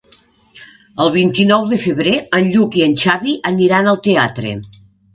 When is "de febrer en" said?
1.75-2.51